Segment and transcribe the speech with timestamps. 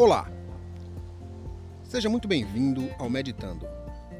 [0.00, 0.32] Olá!
[1.82, 3.66] Seja muito bem-vindo ao Meditando.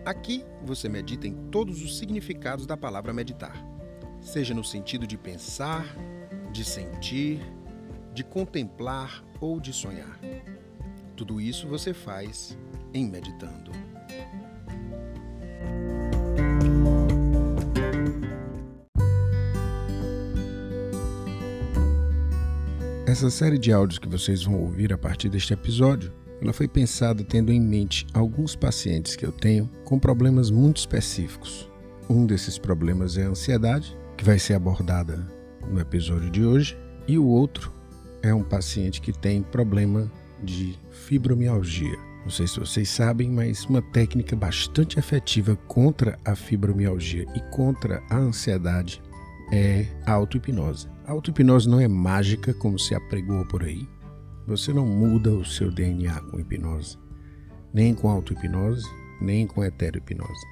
[0.04, 3.56] Aqui você medita em todos os significados da palavra meditar,
[4.20, 5.86] seja no sentido de pensar,
[6.52, 7.40] de sentir,
[8.12, 10.20] de contemplar ou de sonhar.
[11.16, 12.58] Tudo isso você faz
[12.92, 13.72] em Meditando.
[23.10, 27.24] Essa série de áudios que vocês vão ouvir a partir deste episódio, ela foi pensada
[27.24, 31.68] tendo em mente alguns pacientes que eu tenho com problemas muito específicos.
[32.08, 35.28] Um desses problemas é a ansiedade, que vai ser abordada
[35.68, 37.72] no episódio de hoje, e o outro
[38.22, 40.08] é um paciente que tem problema
[40.40, 41.98] de fibromialgia.
[42.22, 48.00] Não sei se vocês sabem, mas uma técnica bastante efetiva contra a fibromialgia e contra
[48.08, 49.02] a ansiedade
[49.52, 50.88] é a auto-hipnose.
[51.04, 53.88] A auto-hipnose não é mágica, como se apregou por aí.
[54.46, 56.98] Você não muda o seu DNA com hipnose,
[57.72, 58.88] nem com auto-hipnose,
[59.20, 60.46] nem com hetero-hipnose.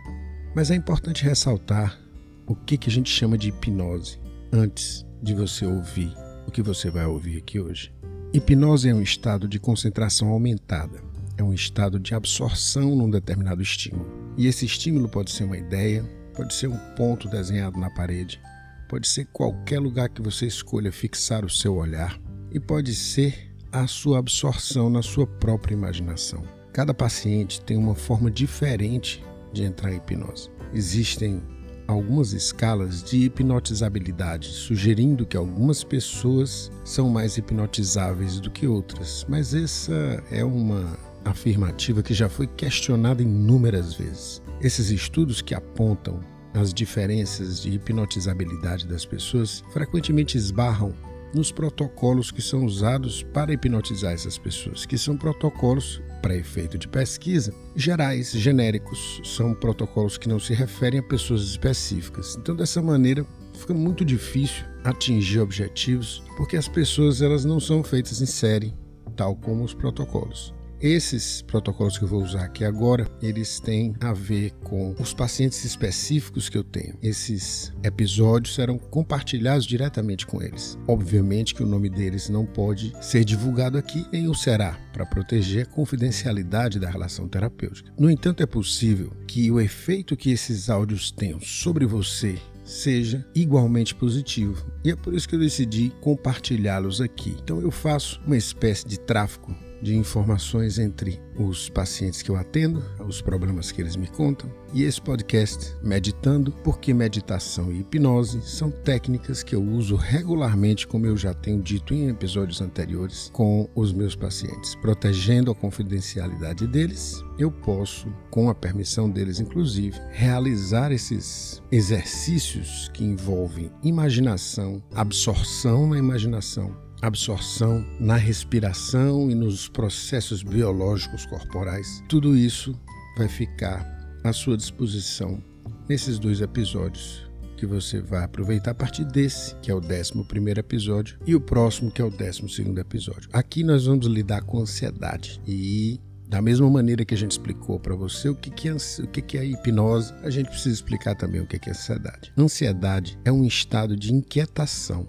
[0.54, 1.98] Mas é importante ressaltar
[2.46, 4.18] o que, que a gente chama de hipnose
[4.52, 6.14] antes de você ouvir
[6.46, 7.92] o que você vai ouvir aqui hoje.
[8.32, 11.00] Hipnose é um estado de concentração aumentada,
[11.36, 14.34] é um estado de absorção num determinado estímulo.
[14.36, 16.02] E esse estímulo pode ser uma ideia,
[16.34, 18.40] pode ser um ponto desenhado na parede,
[18.88, 22.18] Pode ser qualquer lugar que você escolha fixar o seu olhar
[22.50, 26.42] e pode ser a sua absorção na sua própria imaginação.
[26.72, 29.22] Cada paciente tem uma forma diferente
[29.52, 30.48] de entrar em hipnose.
[30.72, 31.42] Existem
[31.86, 39.54] algumas escalas de hipnotizabilidade, sugerindo que algumas pessoas são mais hipnotizáveis do que outras, mas
[39.54, 44.42] essa é uma afirmativa que já foi questionada inúmeras vezes.
[44.62, 46.20] Esses estudos que apontam
[46.58, 50.94] as diferenças de hipnotizabilidade das pessoas frequentemente esbarram
[51.34, 56.88] nos protocolos que são usados para hipnotizar essas pessoas, que são protocolos para efeito de
[56.88, 62.36] pesquisa gerais, genéricos, são protocolos que não se referem a pessoas específicas.
[62.40, 63.24] Então, dessa maneira,
[63.54, 68.74] fica muito difícil atingir objetivos, porque as pessoas elas não são feitas em série,
[69.14, 70.57] tal como os protocolos.
[70.80, 75.64] Esses protocolos que eu vou usar aqui agora, eles têm a ver com os pacientes
[75.64, 76.96] específicos que eu tenho.
[77.02, 80.78] Esses episódios serão compartilhados diretamente com eles.
[80.86, 85.64] Obviamente que o nome deles não pode ser divulgado aqui, nem o será, para proteger
[85.66, 87.92] a confidencialidade da relação terapêutica.
[87.98, 93.96] No entanto, é possível que o efeito que esses áudios tenham sobre você seja igualmente
[93.96, 94.64] positivo.
[94.84, 97.34] E é por isso que eu decidi compartilhá-los aqui.
[97.42, 99.52] Então eu faço uma espécie de tráfico
[99.82, 104.82] de informações entre os pacientes que eu atendo, os problemas que eles me contam, e
[104.82, 111.16] esse podcast Meditando, porque meditação e hipnose são técnicas que eu uso regularmente, como eu
[111.16, 117.22] já tenho dito em episódios anteriores, com os meus pacientes, protegendo a confidencialidade deles.
[117.38, 125.98] Eu posso, com a permissão deles inclusive, realizar esses exercícios que envolvem imaginação, absorção na
[125.98, 132.02] imaginação absorção, na respiração e nos processos biológicos corporais.
[132.08, 132.78] Tudo isso
[133.16, 133.86] vai ficar
[134.24, 135.42] à sua disposição
[135.88, 137.26] nesses dois episódios
[137.56, 140.12] que você vai aproveitar a partir desse, que é o 11
[140.56, 143.28] episódio, e o próximo, que é o 12 episódio.
[143.32, 147.96] Aqui nós vamos lidar com ansiedade e da mesma maneira que a gente explicou para
[147.96, 151.40] você o que, que, é, o que, que é hipnose, a gente precisa explicar também
[151.40, 152.32] o que, que é ansiedade.
[152.36, 155.08] Ansiedade é um estado de inquietação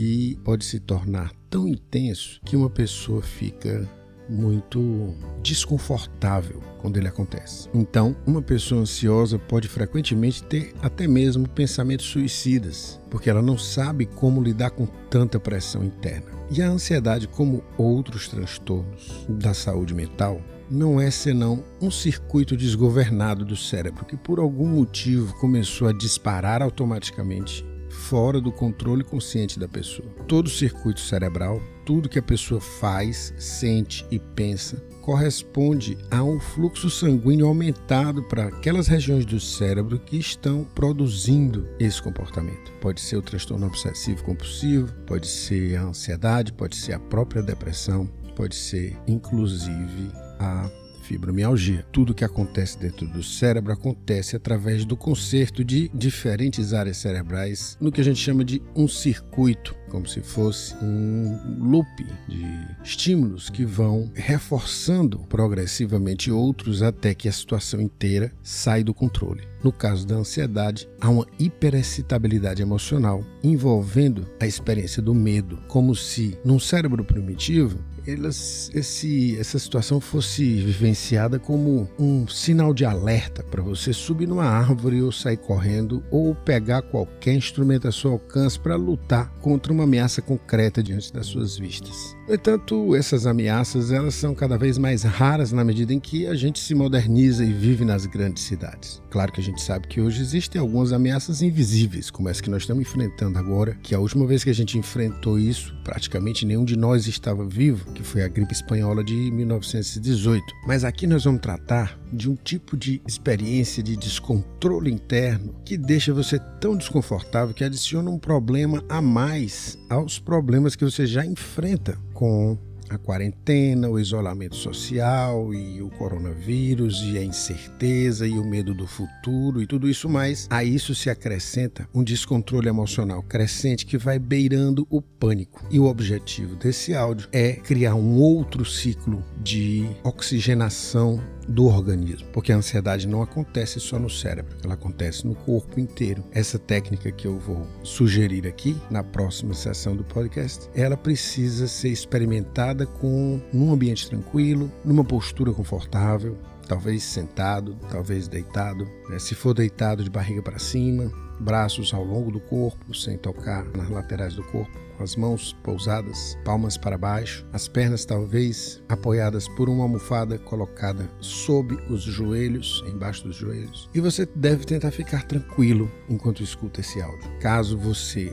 [0.00, 3.86] que pode se tornar tão intenso que uma pessoa fica
[4.30, 7.68] muito desconfortável quando ele acontece.
[7.74, 14.06] Então, uma pessoa ansiosa pode frequentemente ter até mesmo pensamentos suicidas, porque ela não sabe
[14.06, 16.30] como lidar com tanta pressão interna.
[16.50, 20.40] E a ansiedade, como outros transtornos da saúde mental,
[20.70, 26.62] não é senão um circuito desgovernado do cérebro que por algum motivo começou a disparar
[26.62, 27.68] automaticamente
[28.10, 30.08] fora do controle consciente da pessoa.
[30.26, 36.40] Todo o circuito cerebral, tudo que a pessoa faz, sente e pensa, corresponde a um
[36.40, 42.72] fluxo sanguíneo aumentado para aquelas regiões do cérebro que estão produzindo esse comportamento.
[42.80, 48.06] Pode ser o transtorno obsessivo compulsivo, pode ser a ansiedade, pode ser a própria depressão,
[48.34, 50.10] pode ser inclusive
[50.40, 50.68] a
[51.10, 51.84] fibromialgia.
[51.90, 57.90] Tudo que acontece dentro do cérebro acontece através do conserto de diferentes áreas cerebrais, no
[57.90, 61.86] que a gente chama de um circuito como se fosse um loop
[62.28, 62.46] de
[62.82, 69.50] estímulos que vão reforçando progressivamente outros até que a situação inteira sai do controle.
[69.62, 76.38] No caso da ansiedade, há uma hiperexcitabilidade emocional envolvendo a experiência do medo, como se
[76.42, 83.62] num cérebro primitivo elas, esse, essa situação fosse vivenciada como um sinal de alerta para
[83.62, 88.76] você subir numa árvore ou sair correndo ou pegar qualquer instrumento a seu alcance para
[88.76, 92.16] lutar contra uma ameaça concreta diante das suas vistas.
[92.30, 96.34] No entanto, essas ameaças elas são cada vez mais raras na medida em que a
[96.36, 99.02] gente se moderniza e vive nas grandes cidades.
[99.10, 102.62] Claro que a gente sabe que hoje existem algumas ameaças invisíveis, como essa que nós
[102.62, 106.76] estamos enfrentando agora, que a última vez que a gente enfrentou isso, praticamente nenhum de
[106.76, 110.44] nós estava vivo, que foi a gripe espanhola de 1918.
[110.68, 116.14] Mas aqui nós vamos tratar de um tipo de experiência de descontrole interno que deixa
[116.14, 121.98] você tão desconfortável que adiciona um problema a mais aos problemas que você já enfrenta
[122.20, 122.58] com
[122.90, 128.86] a quarentena, o isolamento social e o coronavírus e a incerteza e o medo do
[128.86, 134.18] futuro e tudo isso mais, a isso se acrescenta um descontrole emocional crescente que vai
[134.18, 135.64] beirando o pânico.
[135.70, 142.52] E o objetivo desse áudio é criar um outro ciclo de oxigenação do organismo, porque
[142.52, 146.22] a ansiedade não acontece só no cérebro, ela acontece no corpo inteiro.
[146.30, 151.88] Essa técnica que eu vou sugerir aqui na próxima sessão do podcast, ela precisa ser
[151.88, 156.38] experimentada com num ambiente tranquilo, numa postura confortável,
[156.68, 158.88] talvez sentado, talvez deitado.
[159.08, 159.18] Né?
[159.18, 161.10] Se for deitado de barriga para cima,
[161.40, 166.36] braços ao longo do corpo, sem tocar nas laterais do corpo, com as mãos pousadas,
[166.44, 173.24] palmas para baixo, as pernas talvez apoiadas por uma almofada colocada sob os joelhos, embaixo
[173.24, 173.88] dos joelhos.
[173.94, 177.30] E você deve tentar ficar tranquilo enquanto escuta esse áudio.
[177.40, 178.30] Caso você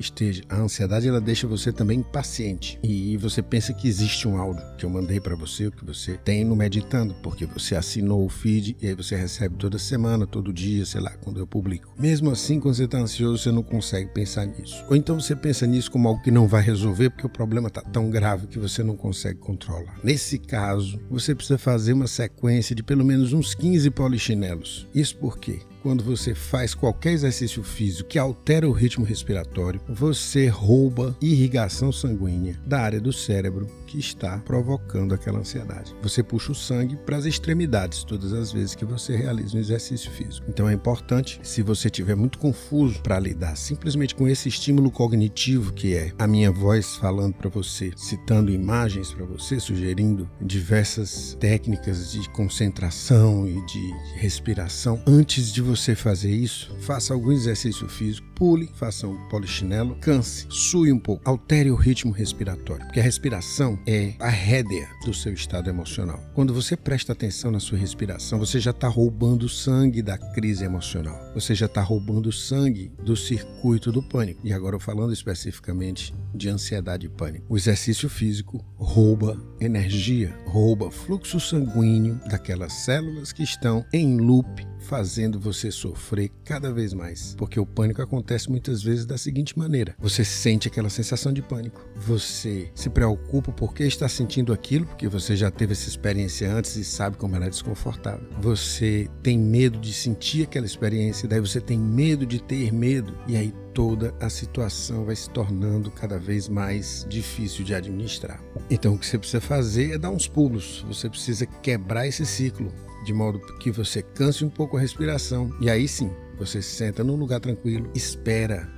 [0.00, 0.42] esteja.
[0.48, 2.78] A ansiedade ela deixa você também impaciente.
[2.82, 6.16] E você pensa que existe um áudio que eu mandei para você, o que você
[6.16, 10.52] tem no Meditando, porque você assinou o feed e aí você recebe toda semana, todo
[10.52, 11.92] dia, sei lá, quando eu publico.
[11.98, 14.84] Mesmo assim, quando você está ansioso, você não consegue pensar nisso.
[14.88, 17.82] Ou então você pensa nisso como algo que não vai resolver porque o problema está
[17.82, 19.98] tão grave que você não consegue controlar.
[20.02, 24.86] Nesse caso, você precisa fazer uma sequência de pelo menos uns 15 polichinelos.
[24.94, 25.60] Isso por quê?
[25.82, 32.60] Quando você faz qualquer exercício físico que altera o ritmo respiratório, você rouba irrigação sanguínea
[32.66, 35.96] da área do cérebro que está provocando aquela ansiedade.
[36.00, 40.08] Você puxa o sangue para as extremidades todas as vezes que você realiza um exercício
[40.12, 40.46] físico.
[40.48, 45.72] Então é importante, se você estiver muito confuso para lidar simplesmente com esse estímulo cognitivo
[45.72, 52.12] que é a minha voz falando para você, citando imagens para você, sugerindo diversas técnicas
[52.12, 58.70] de concentração e de respiração, antes de você fazer isso, faça algum exercício físico, pule,
[58.72, 64.14] faça um polichinelo, canse, sue um pouco, altere o ritmo respiratório, porque a respiração é
[64.18, 66.18] a rédea do seu estado emocional.
[66.34, 71.20] Quando você presta atenção na sua respiração, você já está roubando sangue da crise emocional.
[71.34, 74.40] Você já está roubando sangue do circuito do pânico.
[74.42, 77.44] E agora falando especificamente de ansiedade e pânico.
[77.46, 85.38] O exercício físico rouba energia, rouba fluxo sanguíneo daquelas células que estão em loop fazendo
[85.38, 87.36] você sofrer cada vez mais.
[87.38, 91.88] Porque o pânico acontece muitas vezes da seguinte maneira: você sente aquela sensação de pânico,
[91.94, 96.84] você se preocupa porque está sentindo aquilo, porque você já teve essa experiência antes e
[96.84, 98.26] sabe como ela é desconfortável.
[98.40, 103.36] Você tem medo de sentir aquela experiência, daí você tem medo de ter medo, e
[103.36, 108.42] aí toda a situação vai se tornando cada vez mais difícil de administrar.
[108.68, 112.72] Então o que você precisa fazer é dar uns pulos, você precisa quebrar esse ciclo
[113.04, 117.04] de modo que você canse um pouco a respiração e aí sim você se senta
[117.04, 118.68] num lugar tranquilo, espera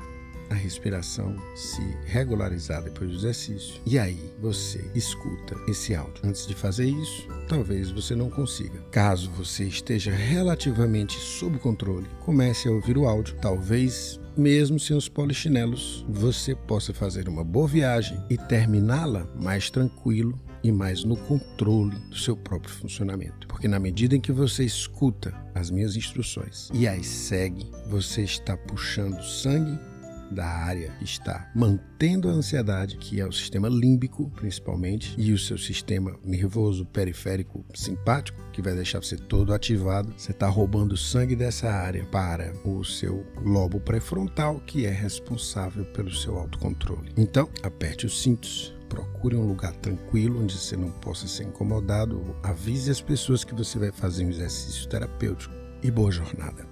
[0.51, 6.23] a respiração se regularizar depois do exercício e aí você escuta esse áudio.
[6.25, 8.81] Antes de fazer isso, talvez você não consiga.
[8.91, 15.09] Caso você esteja relativamente sob controle, comece a ouvir o áudio, talvez mesmo sem os
[15.09, 21.97] polichinelos, você possa fazer uma boa viagem e terminá-la mais tranquilo e mais no controle
[22.09, 23.47] do seu próprio funcionamento.
[23.47, 28.57] Porque na medida em que você escuta as minhas instruções e as segue, você está
[28.57, 29.79] puxando sangue
[30.33, 35.39] da área que está mantendo a ansiedade, que é o sistema límbico, principalmente, e o
[35.39, 40.13] seu sistema nervoso periférico simpático, que vai deixar você todo ativado.
[40.17, 46.11] Você está roubando sangue dessa área para o seu lobo pré-frontal, que é responsável pelo
[46.11, 47.13] seu autocontrole.
[47.17, 52.91] Então, aperte os cintos procure um lugar tranquilo onde você não possa ser incomodado, avise
[52.91, 56.69] as pessoas que você vai fazer um exercício terapêutico e boa jornada.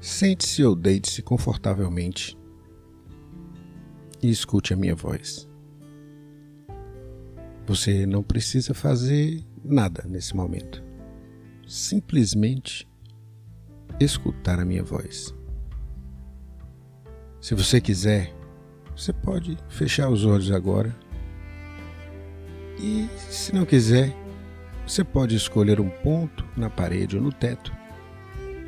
[0.00, 2.36] Sente-se ou deite-se confortavelmente
[4.24, 5.46] e escute a minha voz.
[7.66, 10.82] Você não precisa fazer nada nesse momento.
[11.66, 12.88] Simplesmente
[14.00, 15.34] escutar a minha voz.
[17.40, 18.34] Se você quiser,
[18.96, 20.94] você pode fechar os olhos agora.
[22.80, 24.14] E se não quiser,
[24.86, 27.72] você pode escolher um ponto na parede ou no teto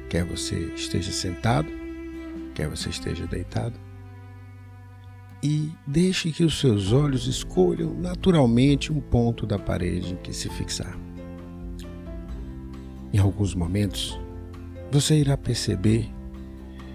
[0.08, 1.68] Quer você esteja sentado,
[2.54, 3.74] quer você esteja deitado.
[5.42, 10.48] E deixe que os seus olhos escolham naturalmente um ponto da parede em que se
[10.48, 10.98] fixar.
[13.12, 14.18] Em alguns momentos,
[14.90, 16.08] você irá perceber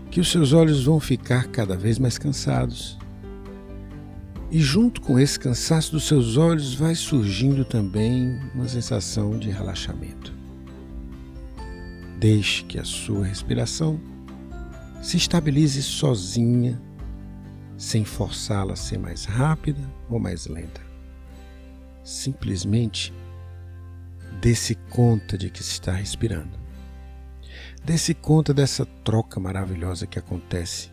[0.10, 3.00] que os seus olhos vão ficar cada vez mais cansados.
[4.52, 10.34] E junto com esse cansaço dos seus olhos vai surgindo também uma sensação de relaxamento.
[12.20, 14.00] Deixe que a sua respiração
[15.02, 16.80] se estabilize sozinha,
[17.82, 20.80] sem forçá-la a ser mais rápida ou mais lenta.
[22.04, 23.12] Simplesmente
[24.40, 26.60] dê-se conta de que está respirando.
[27.84, 30.92] Dê-se conta dessa troca maravilhosa que acontece,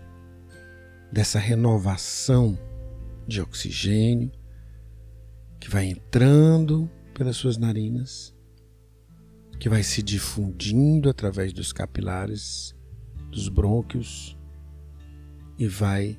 [1.13, 2.59] dessa renovação
[3.27, 4.33] de oxigênio
[5.61, 8.35] que vai entrando pelas suas narinas
[9.61, 12.75] que vai se difundindo através dos capilares,
[13.31, 14.39] dos brônquios
[15.59, 16.19] e vai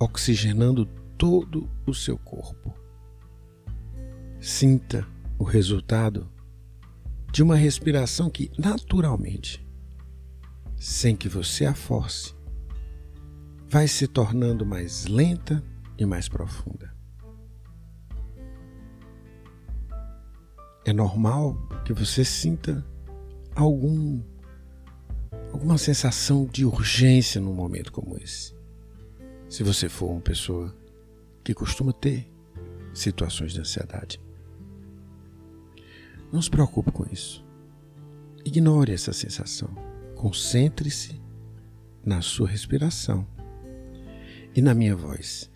[0.00, 0.86] oxigenando
[1.18, 2.74] todo o seu corpo.
[4.40, 5.06] Sinta
[5.38, 6.26] o resultado
[7.30, 9.64] de uma respiração que naturalmente,
[10.76, 12.34] sem que você a force,
[13.68, 15.62] vai se tornando mais lenta
[15.98, 16.90] e mais profunda.
[20.84, 21.54] É normal
[21.84, 22.84] que você sinta
[23.54, 24.22] algum
[25.52, 28.59] alguma sensação de urgência num momento como esse.
[29.50, 30.72] Se você for uma pessoa
[31.42, 32.32] que costuma ter
[32.94, 34.20] situações de ansiedade.
[36.32, 37.44] Não se preocupe com isso.
[38.44, 39.68] Ignore essa sensação.
[40.14, 41.20] Concentre-se
[42.04, 43.26] na sua respiração
[44.54, 45.50] e na minha voz.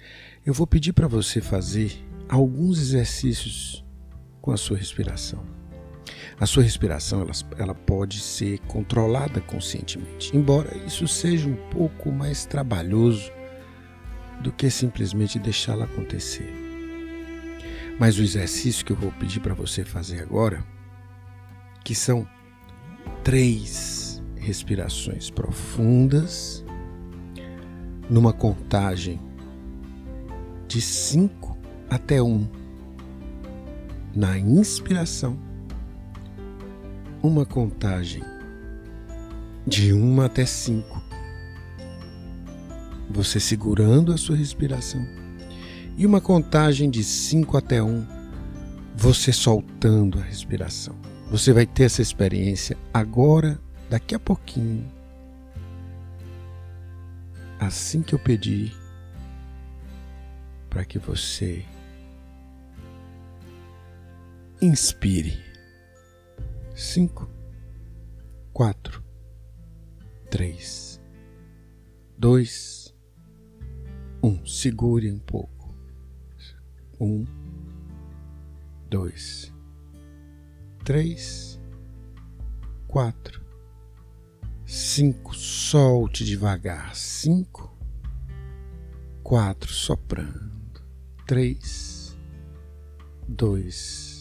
[0.44, 1.92] Eu vou pedir para você fazer
[2.28, 3.84] alguns exercícios
[4.40, 5.46] com a sua respiração.
[6.40, 12.44] A sua respiração ela, ela pode ser controlada conscientemente, embora isso seja um pouco mais
[12.44, 13.30] trabalhoso
[14.40, 16.52] do que simplesmente deixá-la acontecer.
[17.98, 20.64] Mas o exercício que eu vou pedir para você fazer agora,
[21.84, 22.26] que são
[23.22, 26.64] três respirações profundas,
[28.10, 29.20] numa contagem
[30.68, 31.56] de 5
[31.88, 32.26] até 1.
[32.26, 32.64] Um
[34.14, 35.36] na inspiração,
[37.20, 38.22] uma contagem
[39.66, 41.03] de 1 até 5.
[43.14, 45.06] Você segurando a sua respiração.
[45.96, 48.06] E uma contagem de 5 até 1,
[48.94, 50.94] você soltando a respiração.
[51.30, 54.86] Você vai ter essa experiência agora, daqui a pouquinho.
[57.58, 58.76] Assim que eu pedir
[60.68, 61.64] para que você
[64.64, 65.44] Inspire.
[66.74, 67.28] Cinco,
[68.50, 69.04] quatro,
[70.30, 70.98] três,
[72.16, 72.73] dois,
[74.24, 74.46] um.
[74.46, 75.74] Segure um pouco.
[77.00, 77.24] Um,
[78.88, 79.52] dois,
[80.84, 81.60] três,
[82.86, 83.42] quatro,
[84.64, 85.34] cinco.
[85.34, 86.94] Solte devagar.
[86.94, 87.76] Cinco,
[89.22, 90.52] quatro, soprando.
[91.26, 92.16] Três,
[93.26, 94.14] dois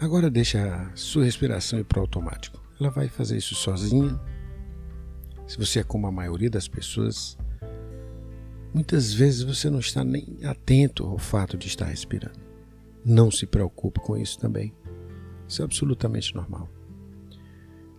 [0.00, 2.62] Agora deixa a sua respiração ir para o automático.
[2.80, 4.18] Ela vai fazer isso sozinha.
[5.48, 7.38] Se você é como a maioria das pessoas,
[8.74, 12.38] muitas vezes você não está nem atento ao fato de estar respirando.
[13.02, 14.74] Não se preocupe com isso também.
[15.48, 16.68] Isso é absolutamente normal.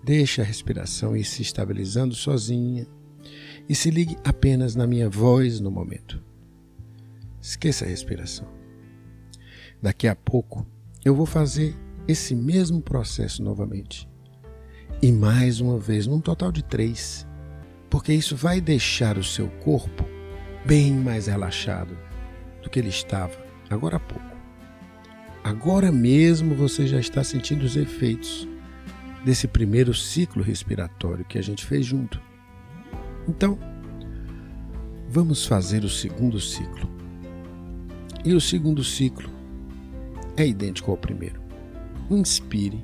[0.03, 2.86] Deixe a respiração ir se estabilizando sozinha
[3.68, 6.24] e se ligue apenas na minha voz no momento.
[7.41, 8.48] Esqueça a respiração.
[9.82, 10.68] Daqui a pouco
[11.03, 11.75] eu vou fazer
[12.08, 14.08] esse mesmo processo novamente.
[15.01, 17.25] E mais uma vez, num total de três,
[17.89, 20.05] porque isso vai deixar o seu corpo
[20.65, 21.98] bem mais relaxado
[22.62, 23.34] do que ele estava
[23.69, 24.38] agora há pouco.
[25.43, 28.48] Agora mesmo você já está sentindo os efeitos
[29.24, 32.22] desse primeiro ciclo respiratório que a gente fez junto.
[33.27, 33.58] Então,
[35.10, 36.89] vamos fazer o segundo ciclo.
[38.24, 39.29] E o segundo ciclo
[40.36, 41.41] é idêntico ao primeiro.
[42.10, 42.84] Inspire.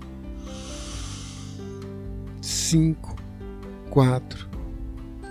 [2.42, 3.16] 5,
[3.90, 4.55] 4,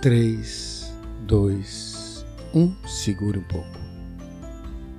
[0.01, 0.93] 3,
[1.25, 2.75] 2, 1.
[2.87, 3.79] Segure um pouco.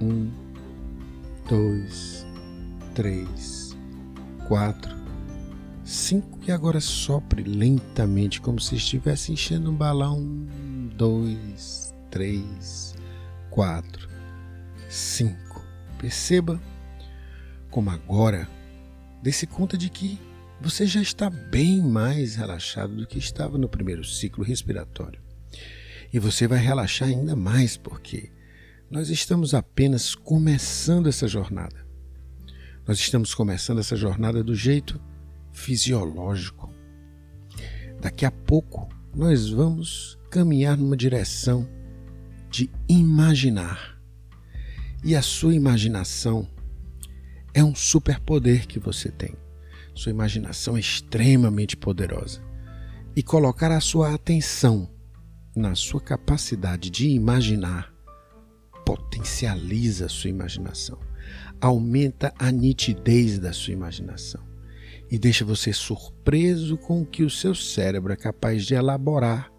[0.01, 0.31] 1,
[1.49, 2.27] 2,
[2.95, 3.77] 3,
[4.49, 4.97] 4,
[5.85, 6.39] 5.
[6.47, 10.21] E agora sopre lentamente, como se estivesse enchendo um balão.
[10.97, 12.95] 2, 3,
[13.51, 14.09] 4,
[14.89, 15.63] 5.
[15.99, 16.61] Perceba
[17.71, 18.49] como agora
[19.23, 20.19] dê-se conta de que
[20.69, 25.21] você já está bem mais relaxado do que estava no primeiro ciclo respiratório.
[26.13, 28.33] E você vai relaxar ainda mais porque
[28.91, 31.87] nós estamos apenas começando essa jornada.
[32.85, 35.01] Nós estamos começando essa jornada do jeito
[35.53, 36.69] fisiológico.
[38.01, 41.69] Daqui a pouco nós vamos caminhar numa direção
[42.51, 43.97] de imaginar.
[45.05, 46.49] E a sua imaginação
[47.55, 49.46] é um superpoder que você tem.
[49.97, 52.43] Sua imaginação é extremamente poderosa.
[53.17, 54.89] E colocar a sua atenção
[55.57, 57.91] na sua capacidade de imaginar
[58.85, 61.01] potencializa a sua imaginação,
[61.61, 64.47] aumenta a nitidez da sua imaginação
[65.11, 69.51] e deixa você surpreso com o que o seu cérebro é capaz de elaborar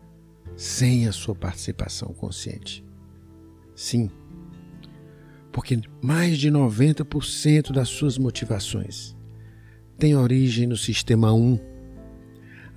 [0.56, 2.86] sem a sua participação consciente.
[3.76, 4.12] Sim,
[5.52, 9.17] porque mais de 90% das suas motivações
[9.98, 11.60] tem origem no sistema 1,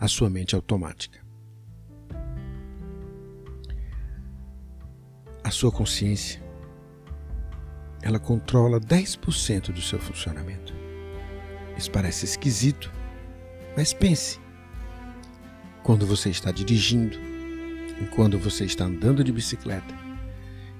[0.01, 1.21] a sua mente automática.
[5.45, 6.43] A sua consciência,
[8.01, 10.73] ela controla 10% do seu funcionamento.
[11.77, 12.91] Isso parece esquisito,
[13.77, 14.41] mas pense.
[15.83, 17.19] Quando você está dirigindo,
[18.01, 19.95] enquanto você está andando de bicicleta,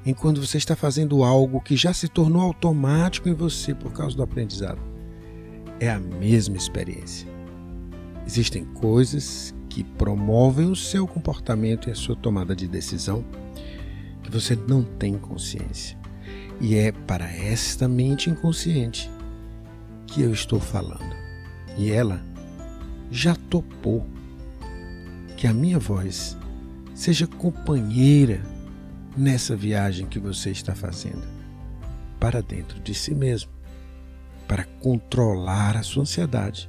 [0.07, 4.23] enquanto você está fazendo algo que já se tornou automático em você por causa do
[4.23, 4.90] aprendizado.
[5.81, 7.27] É a mesma experiência.
[8.27, 13.25] Existem coisas que promovem o seu comportamento e a sua tomada de decisão
[14.23, 15.99] que você não tem consciência.
[16.61, 19.11] E é para esta mente inconsciente
[20.07, 21.17] que eu estou falando.
[21.79, 22.23] E ela
[23.11, 24.07] já topou
[25.37, 26.37] que a minha voz
[26.95, 28.43] seja companheira
[29.17, 31.27] nessa viagem que você está fazendo
[32.21, 33.51] para dentro de si mesmo,
[34.51, 36.69] para controlar a sua ansiedade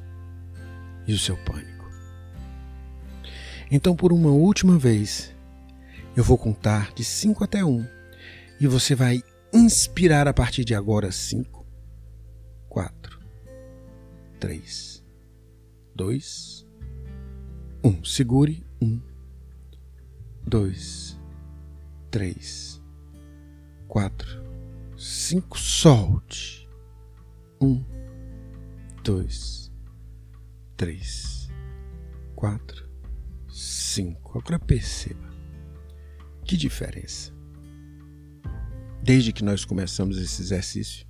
[1.07, 1.89] e o seu pânico.
[3.71, 5.35] Então, por uma última vez,
[6.15, 7.87] eu vou contar de 5 até 1 um,
[8.59, 11.65] e você vai inspirar a partir de agora 5,
[12.69, 13.19] 4,
[14.39, 15.03] 3,
[15.95, 16.67] 2,
[17.83, 18.05] 1.
[18.05, 18.63] Segure.
[18.79, 19.01] 1,
[20.45, 21.19] 2,
[22.11, 22.79] três,
[23.87, 24.43] quatro,
[24.97, 26.60] cinco, solte.
[27.61, 27.83] Um,
[29.03, 29.71] dois,
[30.75, 31.47] três,
[32.35, 32.89] quatro,
[33.47, 34.39] cinco.
[34.39, 35.29] Agora perceba
[36.43, 37.31] que diferença.
[39.03, 41.05] Desde que nós começamos esse exercício,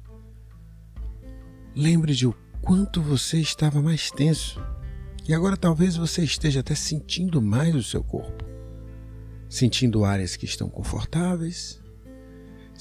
[1.76, 4.60] lembre de o quanto você estava mais tenso.
[5.28, 8.52] E agora talvez você esteja até sentindo mais o seu corpo
[9.52, 11.81] sentindo áreas que estão confortáveis,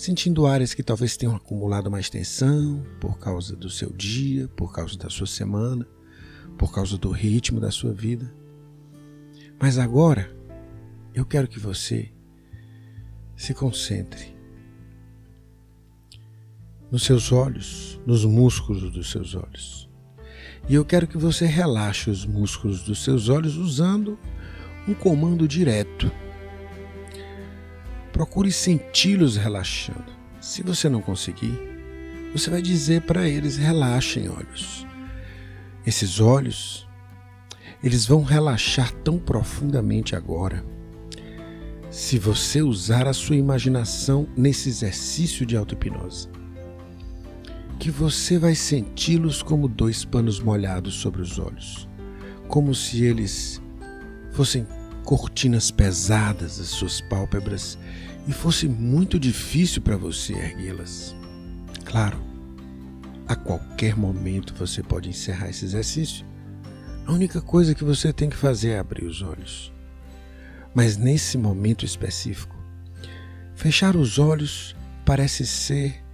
[0.00, 4.96] sentindo áreas que talvez tenham acumulado mais tensão por causa do seu dia, por causa
[4.96, 5.86] da sua semana,
[6.56, 8.32] por causa do ritmo da sua vida.
[9.60, 10.34] Mas agora,
[11.14, 12.10] eu quero que você
[13.36, 14.34] se concentre
[16.90, 19.86] nos seus olhos, nos músculos dos seus olhos.
[20.66, 24.18] E eu quero que você relaxe os músculos dos seus olhos usando
[24.88, 26.10] um comando direto
[28.20, 30.12] Procure senti-los relaxando.
[30.42, 31.58] Se você não conseguir,
[32.34, 34.86] você vai dizer para eles: relaxem olhos.
[35.86, 36.86] Esses olhos,
[37.82, 40.62] eles vão relaxar tão profundamente agora.
[41.90, 46.28] Se você usar a sua imaginação nesse exercício de auto-hipnose,
[47.78, 51.88] que você vai senti-los como dois panos molhados sobre os olhos,
[52.48, 53.62] como se eles
[54.30, 54.66] fossem
[55.06, 57.78] cortinas pesadas às suas pálpebras
[58.26, 61.14] e fosse muito difícil para você erguê-las.
[61.84, 62.20] Claro,
[63.26, 66.26] a qualquer momento você pode encerrar esse exercício.
[67.06, 69.72] A única coisa que você tem que fazer é abrir os olhos.
[70.74, 72.56] Mas nesse momento específico,
[73.54, 76.04] fechar os olhos parece ser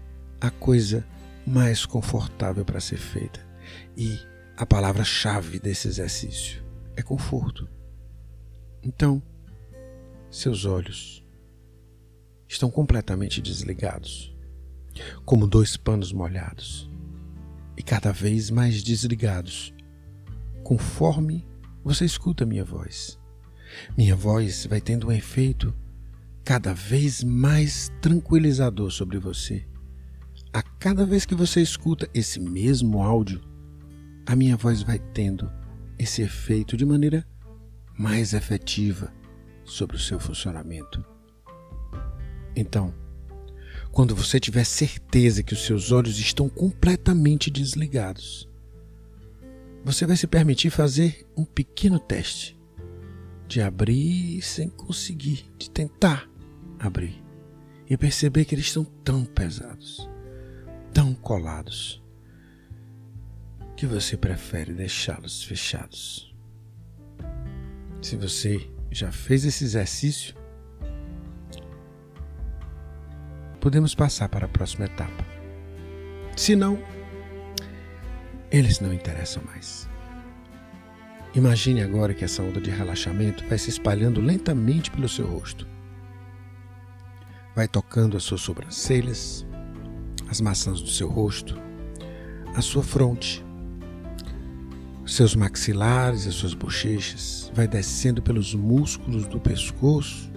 [0.40, 1.06] a coisa
[1.46, 3.40] mais confortável para ser feita.
[3.96, 4.18] E
[4.56, 6.64] a palavra-chave desse exercício
[6.96, 7.68] é conforto.
[8.82, 9.22] Então,
[10.30, 11.25] seus olhos
[12.48, 14.34] estão completamente desligados,
[15.24, 16.90] como dois panos molhados,
[17.76, 19.74] e cada vez mais desligados,
[20.62, 21.46] conforme
[21.84, 23.18] você escuta minha voz.
[23.96, 25.74] Minha voz vai tendo um efeito
[26.44, 29.66] cada vez mais tranquilizador sobre você.
[30.52, 33.40] A cada vez que você escuta esse mesmo áudio,
[34.24, 35.50] a minha voz vai tendo
[35.98, 37.26] esse efeito de maneira
[37.98, 39.12] mais efetiva
[39.64, 41.15] sobre o seu funcionamento.
[42.56, 42.92] Então,
[43.92, 48.48] quando você tiver certeza que os seus olhos estão completamente desligados,
[49.84, 52.58] você vai se permitir fazer um pequeno teste
[53.46, 56.28] de abrir sem conseguir, de tentar
[56.78, 57.22] abrir
[57.88, 60.08] e perceber que eles estão tão pesados,
[60.92, 62.02] tão colados,
[63.76, 66.34] que você prefere deixá-los fechados.
[68.02, 70.34] Se você já fez esse exercício,
[73.66, 75.26] podemos passar para a próxima etapa.
[76.36, 76.78] Se não,
[78.48, 79.88] eles não interessam mais.
[81.34, 85.66] Imagine agora que essa onda de relaxamento vai se espalhando lentamente pelo seu rosto.
[87.56, 89.44] Vai tocando as suas sobrancelhas,
[90.28, 91.60] as maçãs do seu rosto,
[92.54, 93.44] a sua fronte,
[95.04, 100.30] seus maxilares, as suas bochechas, vai descendo pelos músculos do pescoço,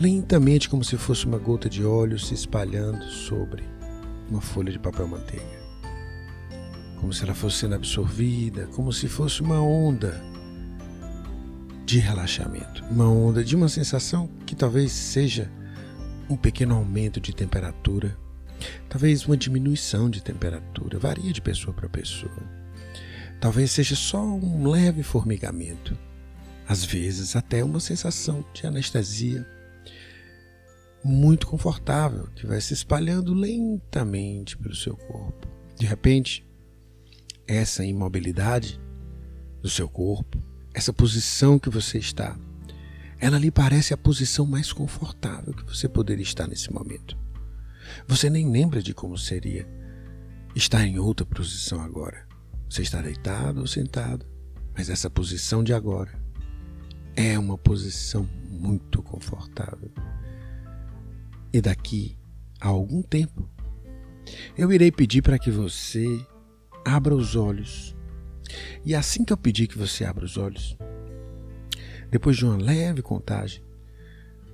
[0.00, 3.62] lentamente como se fosse uma gota de óleo se espalhando sobre
[4.30, 5.60] uma folha de papel manteiga.
[6.98, 10.18] Como se ela fosse sendo absorvida, como se fosse uma onda
[11.84, 15.50] de relaxamento, uma onda de uma sensação que talvez seja
[16.30, 18.16] um pequeno aumento de temperatura,
[18.88, 22.42] talvez uma diminuição de temperatura, varia de pessoa para pessoa.
[23.38, 25.96] Talvez seja só um leve formigamento,
[26.66, 29.46] às vezes até uma sensação de anestesia
[31.02, 35.48] muito confortável que vai se espalhando lentamente pelo seu corpo.
[35.78, 36.46] De repente,
[37.46, 38.80] essa imobilidade
[39.62, 40.42] do seu corpo,
[40.74, 42.38] essa posição que você está,
[43.18, 47.18] ela lhe parece a posição mais confortável que você poderia estar nesse momento.
[48.06, 49.68] Você nem lembra de como seria
[50.54, 52.26] estar em outra posição agora.
[52.68, 54.26] Você está deitado ou sentado,
[54.74, 56.12] mas essa posição de agora
[57.16, 59.90] é uma posição muito confortável.
[61.52, 62.16] E daqui
[62.60, 63.48] a algum tempo,
[64.56, 66.06] eu irei pedir para que você
[66.84, 67.96] abra os olhos.
[68.84, 70.76] E assim que eu pedir que você abra os olhos,
[72.10, 73.62] depois de uma leve contagem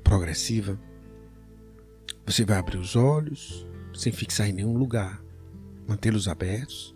[0.03, 0.79] progressiva,
[2.25, 5.23] você vai abrir os olhos sem fixar em nenhum lugar,
[5.87, 6.95] mantê-los abertos,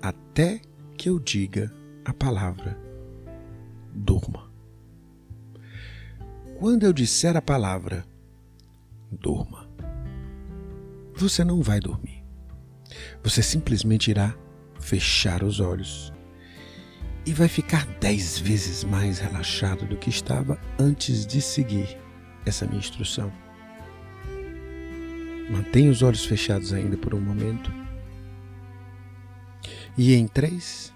[0.00, 0.60] até
[0.96, 1.72] que eu diga
[2.04, 2.78] a palavra
[3.94, 4.50] durma.
[6.58, 8.06] Quando eu disser a palavra
[9.14, 9.68] durma,
[11.14, 12.24] você não vai dormir.
[13.22, 14.34] Você simplesmente irá
[14.78, 16.12] fechar os olhos
[17.26, 21.98] e vai ficar dez vezes mais relaxado do que estava antes de seguir
[22.44, 23.32] essa minha instrução.
[25.50, 27.72] Mantenha os olhos fechados ainda por um momento.
[29.96, 30.92] E em três,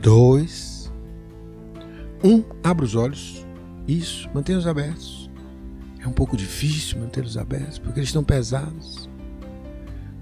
[0.00, 0.92] dois,
[2.22, 3.46] um, abra os olhos.
[3.86, 5.23] Isso, mantenha-os abertos.
[6.04, 9.08] É um pouco difícil mantê-los abertos porque eles estão pesados.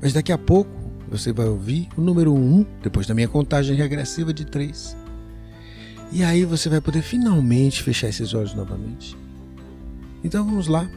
[0.01, 0.71] Mas daqui a pouco
[1.09, 4.97] você vai ouvir o número 1, um, depois da minha contagem regressiva de 3.
[6.13, 9.17] E aí você vai poder finalmente fechar esses olhos novamente.
[10.23, 10.89] Então vamos lá.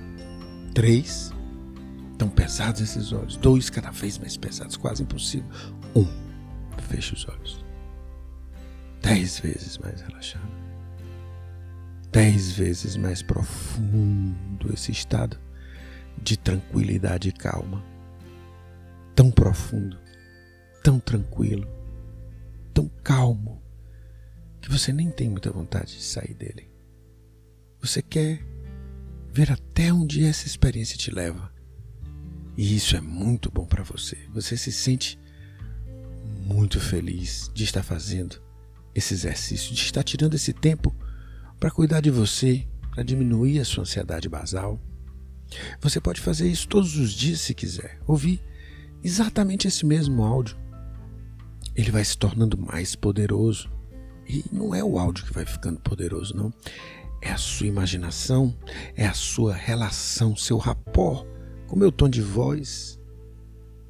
[0.76, 1.34] 3.
[2.20, 3.38] Tão pesados esses olhos.
[3.38, 5.50] Dois cada vez mais pesados, quase impossível.
[5.96, 6.06] Um.
[6.90, 7.66] Fecha os olhos.
[9.02, 10.65] Dez vezes mais relaxado.
[12.16, 15.38] Dez vezes mais profundo esse estado
[16.18, 17.84] de tranquilidade e calma
[19.14, 20.00] tão profundo,
[20.82, 21.68] tão tranquilo,
[22.74, 23.62] tão calmo,
[24.62, 26.72] que você nem tem muita vontade de sair dele.
[27.82, 28.42] Você quer
[29.34, 31.52] ver até onde essa experiência te leva.
[32.56, 34.18] E isso é muito bom para você.
[34.30, 35.20] Você se sente
[36.46, 38.42] muito feliz de estar fazendo
[38.96, 40.96] esse exercício, de estar tirando esse tempo
[41.60, 44.80] para cuidar de você, para diminuir a sua ansiedade basal.
[45.80, 48.00] Você pode fazer isso todos os dias se quiser.
[48.08, 48.42] Ouvir
[49.04, 50.58] exatamente esse mesmo áudio.
[51.76, 53.70] Ele vai se tornando mais poderoso.
[54.28, 56.54] E não é o áudio que vai ficando poderoso, não.
[57.22, 58.56] É a sua imaginação,
[58.96, 61.26] é a sua relação, seu rapport
[61.68, 63.00] com o meu tom de voz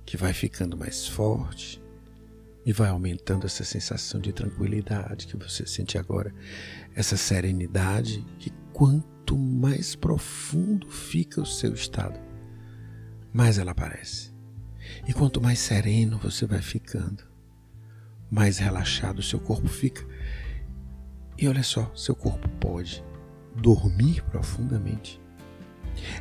[0.06, 1.82] que vai ficando mais forte
[2.66, 6.34] e vai aumentando essa sensação de tranquilidade que você sente agora,
[6.96, 12.18] essa serenidade que quanto mais profundo fica o seu estado,
[13.34, 14.34] mais ela aparece.
[15.08, 17.24] E quanto mais sereno você vai ficando,
[18.32, 20.06] mais relaxado o seu corpo fica.
[21.38, 23.04] E olha só, seu corpo pode
[23.56, 25.20] dormir profundamente,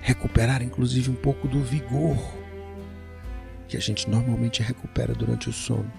[0.00, 2.16] recuperar inclusive um pouco do vigor
[3.68, 5.90] que a gente normalmente recupera durante o sono,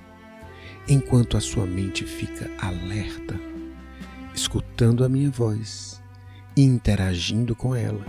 [0.87, 3.39] enquanto a sua mente fica alerta,
[4.35, 6.01] escutando a minha voz,
[6.55, 8.05] interagindo com ela,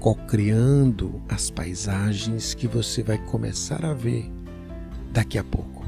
[0.00, 4.30] co-criando as paisagens que você vai começar a ver
[5.12, 5.86] daqui a pouco.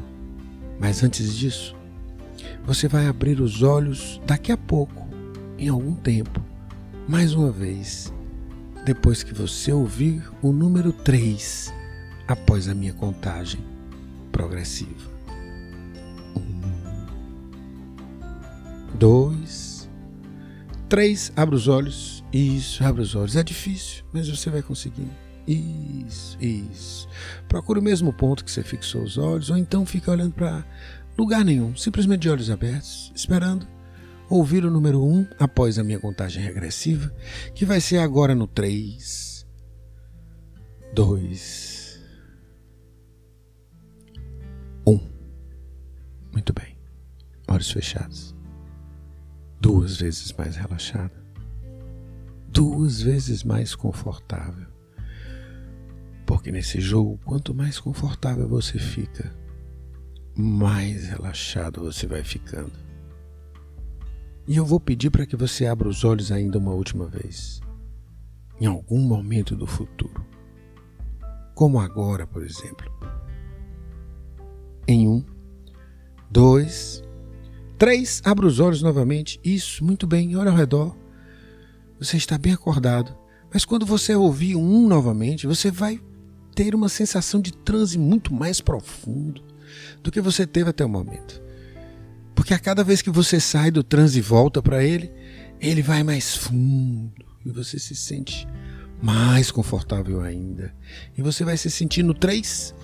[0.79, 1.77] Mas antes disso,
[2.65, 5.09] você vai abrir os olhos daqui a pouco,
[5.59, 6.43] em algum tempo,
[7.09, 8.13] mais uma vez,
[8.85, 11.73] depois que você ouvir o número 3
[12.27, 13.61] após a minha contagem
[14.31, 15.10] progressiva.
[20.91, 21.33] Três.
[21.35, 22.23] Abra os olhos.
[22.33, 23.37] Isso, abra os olhos.
[23.37, 25.09] É difícil, mas você vai conseguir.
[25.47, 27.09] Isso, isso.
[27.49, 30.67] Procure o mesmo ponto que você fixou os olhos, ou então fica olhando para
[31.17, 33.67] lugar nenhum, simplesmente de olhos abertos, esperando
[34.29, 37.13] ouvir o número 1 um após a minha contagem regressiva,
[37.55, 39.47] que vai ser agora no 3,
[40.95, 42.01] 2,
[44.87, 45.01] 1.
[46.33, 46.77] Muito bem.
[47.49, 48.30] Olhos fechados.
[49.61, 51.13] Duas vezes mais relaxada.
[52.49, 54.67] Duas vezes mais confortável.
[56.25, 59.31] Porque nesse jogo, quanto mais confortável você fica,
[60.35, 62.73] mais relaxado você vai ficando.
[64.49, 67.61] E eu vou pedir para que você abra os olhos ainda uma última vez,
[68.59, 70.25] em algum momento do futuro,
[71.55, 72.91] como agora, por exemplo.
[74.89, 75.25] Em um,
[76.31, 77.03] dois,
[77.81, 79.41] três, abra os olhos novamente.
[79.43, 80.95] Isso, muito bem, olha ao redor.
[81.99, 83.17] Você está bem acordado.
[83.51, 85.99] Mas quando você ouvir um novamente, você vai
[86.55, 89.43] ter uma sensação de transe muito mais profundo
[90.03, 91.41] do que você teve até o momento.
[92.35, 95.11] Porque a cada vez que você sai do transe e volta para ele,
[95.59, 98.47] ele vai mais fundo e você se sente
[99.01, 100.75] mais confortável ainda.
[101.17, 102.75] E você vai se sentindo três.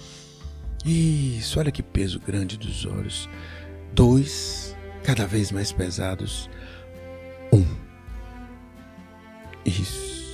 [0.87, 3.29] Isso, olha que peso grande dos olhos.
[3.95, 4.76] Dois,
[5.07, 6.51] cada vez mais pesados.
[7.53, 7.65] Um.
[9.65, 10.25] Isso,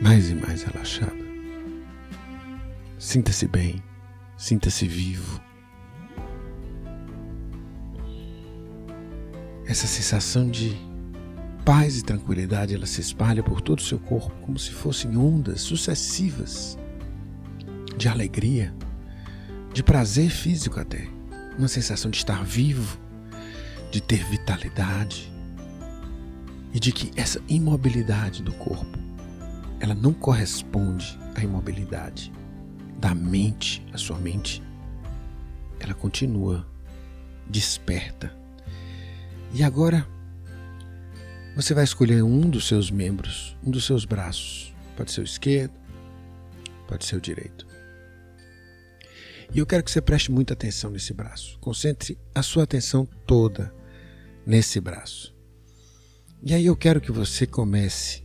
[0.00, 1.24] mais e mais relaxado.
[2.96, 3.82] Sinta-se bem,
[4.36, 5.42] sinta-se vivo.
[9.66, 10.76] Essa sensação de
[11.64, 15.60] paz e tranquilidade ela se espalha por todo o seu corpo como se fossem ondas
[15.62, 16.78] sucessivas
[17.96, 18.72] de alegria,
[19.72, 21.08] de prazer físico até,
[21.58, 23.03] uma sensação de estar vivo,
[23.94, 25.32] de ter vitalidade
[26.72, 28.98] e de que essa imobilidade do corpo
[29.78, 32.32] ela não corresponde à imobilidade
[32.98, 34.60] da mente, a sua mente,
[35.78, 36.66] ela continua
[37.48, 38.36] desperta
[39.52, 40.04] e agora
[41.54, 44.74] você vai escolher um dos seus membros, um dos seus braços.
[44.96, 45.74] Pode ser o esquerdo,
[46.88, 47.64] pode ser o direito.
[49.54, 51.56] E eu quero que você preste muita atenção nesse braço.
[51.60, 53.72] Concentre a sua atenção toda
[54.46, 55.34] nesse braço.
[56.42, 58.22] E aí eu quero que você comece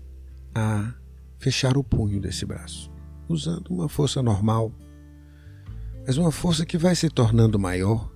[0.54, 0.94] a
[1.38, 2.92] fechar o punho desse braço,
[3.28, 4.74] usando uma força normal,
[6.06, 8.12] mas uma força que vai se tornando maior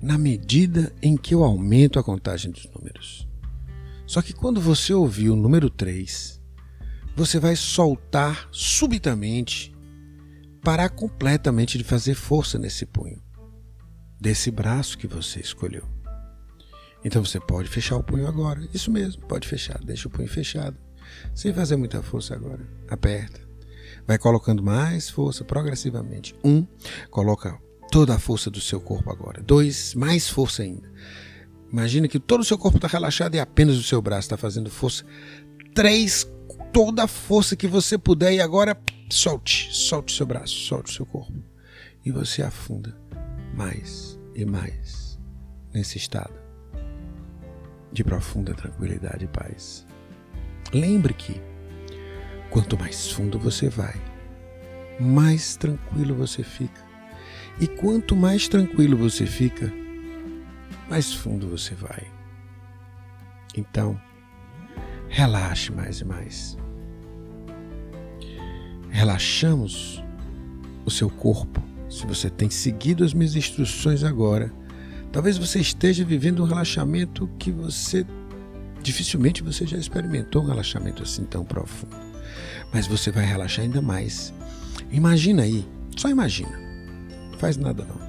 [0.00, 3.28] na medida em que eu aumento a contagem dos números.
[4.06, 6.40] Só que quando você ouvir o número 3,
[7.14, 9.72] você vai soltar subitamente,
[10.62, 13.22] parar completamente de fazer força nesse punho,
[14.20, 16.01] desse braço que você escolheu.
[17.04, 18.60] Então você pode fechar o punho agora.
[18.72, 19.78] Isso mesmo, pode fechar.
[19.84, 20.76] Deixa o punho fechado.
[21.34, 22.66] Sem fazer muita força agora.
[22.88, 23.40] Aperta.
[24.06, 26.34] Vai colocando mais força progressivamente.
[26.44, 26.66] Um,
[27.10, 27.58] coloca
[27.90, 29.42] toda a força do seu corpo agora.
[29.42, 30.90] Dois, mais força ainda.
[31.70, 34.70] Imagina que todo o seu corpo está relaxado e apenas o seu braço está fazendo
[34.70, 35.04] força.
[35.74, 36.28] Três,
[36.72, 38.78] toda a força que você puder e agora
[39.10, 41.42] solte, solte seu braço, solte seu corpo.
[42.04, 42.96] E você afunda
[43.54, 45.18] mais e mais
[45.72, 46.41] nesse estado
[47.92, 49.86] de profunda tranquilidade e paz.
[50.72, 51.40] Lembre que
[52.50, 53.94] quanto mais fundo você vai,
[54.98, 56.80] mais tranquilo você fica
[57.60, 59.72] e quanto mais tranquilo você fica,
[60.88, 62.10] mais fundo você vai.
[63.56, 64.00] Então,
[65.08, 66.56] relaxe mais e mais.
[68.88, 70.02] Relaxamos
[70.84, 71.62] o seu corpo.
[71.88, 74.50] Se você tem seguido as minhas instruções agora,
[75.12, 78.04] talvez você esteja vivendo um relaxamento que você
[78.82, 81.96] dificilmente você já experimentou um relaxamento assim tão profundo.
[82.72, 84.32] Mas você vai relaxar ainda mais.
[84.90, 85.64] Imagina aí,
[85.96, 86.62] só imagina
[87.42, 88.00] faz nada não.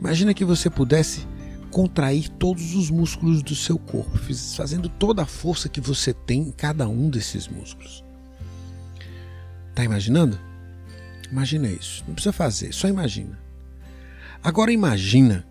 [0.00, 1.26] Imagina que você pudesse
[1.70, 4.18] contrair todos os músculos do seu corpo,
[4.56, 8.02] fazendo toda a força que você tem em cada um desses músculos.
[9.74, 10.40] Tá imaginando?
[11.30, 12.02] Imagina isso.
[12.08, 13.38] Não precisa fazer, só imagina.
[14.42, 15.46] Agora imagina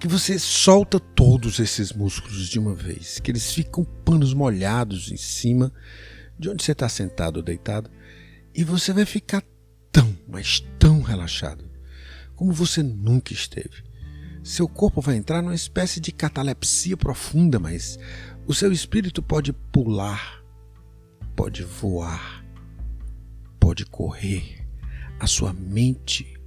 [0.00, 5.16] que você solta todos esses músculos de uma vez, que eles ficam panos molhados em
[5.18, 5.70] cima
[6.38, 7.90] de onde você está sentado ou deitado,
[8.54, 9.44] e você vai ficar
[9.92, 11.70] tão, mas tão relaxado
[12.34, 13.84] como você nunca esteve.
[14.42, 17.98] Seu corpo vai entrar numa espécie de catalepsia profunda, mas
[18.46, 20.42] o seu espírito pode pular,
[21.36, 22.42] pode voar,
[23.60, 24.66] pode correr.
[25.18, 26.40] A sua mente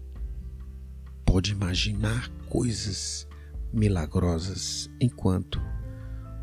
[1.23, 3.27] pode imaginar coisas
[3.73, 5.59] milagrosas enquanto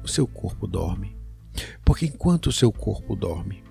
[0.02, 1.16] o seu corpo dorme.
[1.84, 3.62] Porque enquanto o seu corpo dorme,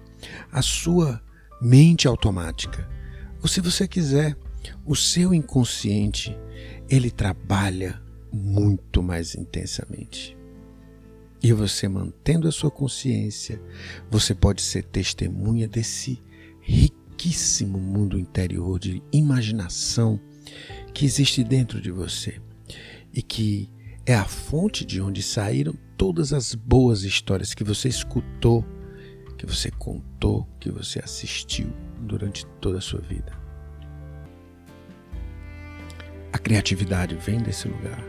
[0.52, 1.22] a sua
[1.62, 2.90] mente automática,
[3.42, 4.38] ou se você quiser,
[4.86, 6.38] o seu inconsciente,
[6.90, 10.38] ele trabalha muito mais intensamente.
[11.42, 13.62] E você mantendo a sua consciência,
[14.12, 16.22] você pode ser testemunha desse
[16.60, 20.20] riquíssimo mundo interior de imaginação
[20.94, 22.42] que existe dentro de você
[23.14, 23.70] e que
[24.06, 28.66] é a fonte de onde saíram todas as boas histórias que você escutou,
[29.38, 33.32] que você contou, que você assistiu durante toda a sua vida.
[36.32, 38.04] A criatividade vem desse lugar.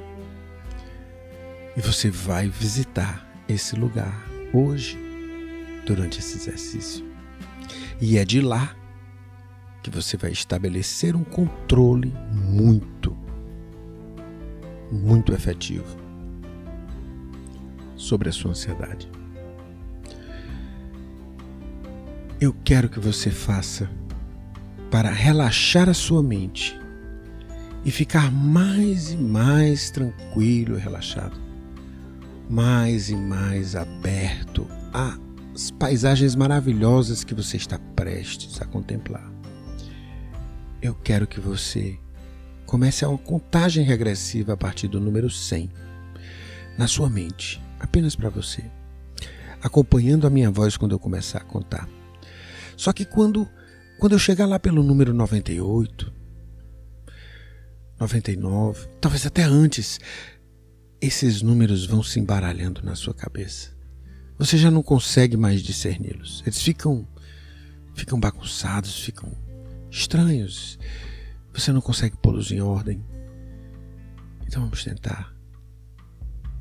[1.76, 4.98] E você vai visitar esse lugar hoje,
[5.86, 7.04] durante esse exercício.
[8.00, 8.76] E é de lá
[9.82, 13.16] que você vai estabelecer um controle muito,
[14.90, 15.96] muito efetivo
[17.96, 19.11] sobre a sua ansiedade.
[22.40, 23.88] Eu quero que você faça
[24.90, 26.81] para relaxar a sua mente
[27.85, 31.38] e ficar mais e mais tranquilo e relaxado,
[32.48, 39.31] mais e mais aberto às paisagens maravilhosas que você está prestes a contemplar.
[40.83, 41.98] Eu quero que você
[42.70, 45.68] comece a uma contagem regressiva a partir do número 100
[46.78, 48.62] na sua mente, apenas para você,
[49.61, 51.88] acompanhando a minha voz quando eu começar a contar.
[52.76, 53.48] Só que quando
[53.98, 56.12] quando eu chegar lá pelo número 98,
[57.98, 59.98] 99, talvez até antes,
[61.00, 63.76] esses números vão se embaralhando na sua cabeça.
[64.38, 66.40] Você já não consegue mais discerni-los.
[66.46, 67.04] Eles ficam
[67.94, 69.37] ficam bagunçados, ficam
[69.90, 70.78] estranhos.
[71.52, 73.04] Você não consegue pô-los em ordem.
[74.46, 75.34] Então vamos tentar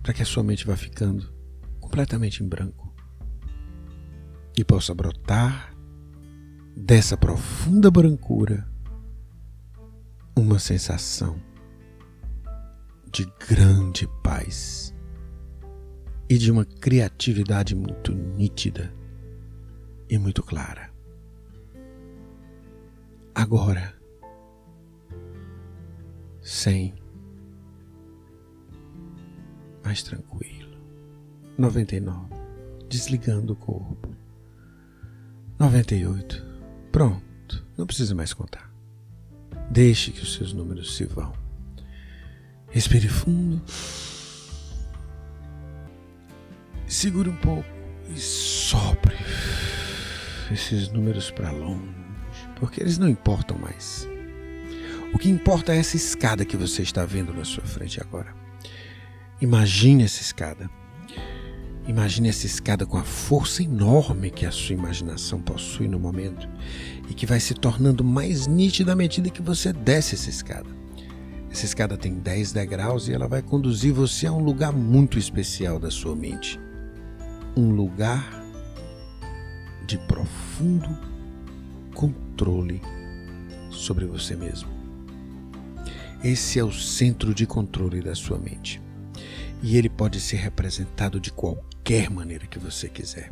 [0.02, 1.32] para que a sua mente vá ficando
[1.80, 2.93] completamente em branco
[4.58, 5.73] e possa brotar
[6.75, 8.67] dessa profunda brancura
[10.36, 11.41] uma sensação
[13.12, 14.93] de grande paz
[16.30, 18.93] e de uma criatividade muito nítida
[20.10, 20.93] e muito clara.
[23.34, 23.99] Agora,
[26.50, 26.96] sem
[29.84, 30.76] mais tranquilo.
[31.56, 32.34] 99.
[32.90, 34.10] Desligando o corpo.
[35.60, 36.44] 98.
[36.92, 38.74] Pronto, não precisa mais contar.
[39.70, 41.34] Deixe que os seus números se vão.
[42.72, 43.62] Respire fundo.
[46.88, 47.70] Segure um pouco
[48.10, 49.16] e sopre
[50.52, 51.94] esses números para longe,
[52.60, 54.10] porque eles não importam mais.
[55.13, 58.34] O que importa é essa escada que você está vendo na sua frente agora.
[59.41, 60.69] Imagine essa escada.
[61.88, 66.48] Imagine essa escada com a força enorme que a sua imaginação possui no momento
[67.10, 70.69] e que vai se tornando mais nítida à medida que você desce essa escada.
[71.50, 75.80] Essa escada tem 10 degraus e ela vai conduzir você a um lugar muito especial
[75.80, 76.60] da sua mente.
[77.58, 78.43] Um lugar
[79.88, 80.95] de profundo
[81.95, 82.80] controle
[83.72, 84.79] sobre você mesmo.
[86.22, 88.82] Esse é o centro de controle da sua mente.
[89.63, 93.32] E ele pode ser representado de qualquer maneira que você quiser.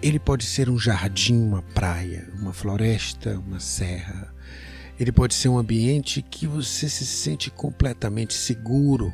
[0.00, 4.32] Ele pode ser um jardim, uma praia, uma floresta, uma serra.
[5.00, 9.12] Ele pode ser um ambiente que você se sente completamente seguro,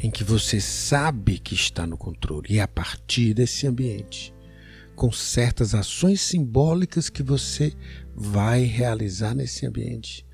[0.00, 2.54] em que você sabe que está no controle.
[2.54, 4.34] E a partir desse ambiente,
[4.96, 7.72] com certas ações simbólicas que você
[8.16, 10.26] vai realizar nesse ambiente,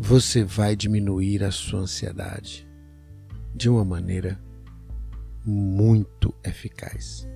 [0.00, 2.68] você vai diminuir a sua ansiedade
[3.52, 4.40] de uma maneira
[5.44, 7.26] muito eficaz.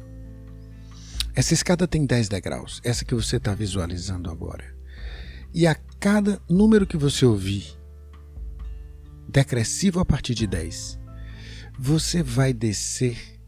[1.34, 4.64] Essa escada tem 10 degraus, essa que você está visualizando agora.
[5.52, 7.76] E a cada número que você ouvir,
[9.28, 11.00] decressivo a partir de 10,
[11.76, 13.40] você vai descer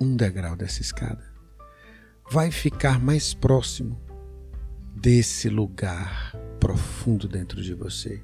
[0.00, 1.24] um degrau dessa escada.
[2.30, 4.00] Vai ficar mais próximo
[4.94, 8.22] desse lugar profundo dentro de você.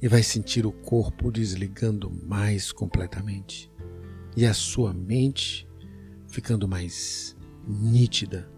[0.00, 3.70] E vai sentir o corpo desligando mais completamente.
[4.36, 5.66] E a sua mente
[6.28, 8.48] ficando mais nítida.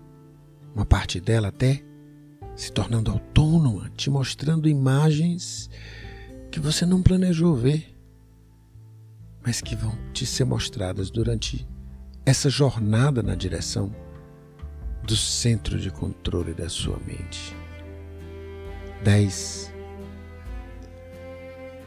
[0.74, 1.82] Uma parte dela até
[2.56, 5.70] se tornando autônoma, te mostrando imagens
[6.50, 7.94] que você não planejou ver,
[9.44, 11.66] mas que vão te ser mostradas durante
[12.26, 13.94] essa jornada na direção
[15.04, 17.56] do centro de controle da sua mente.
[19.02, 19.72] 10.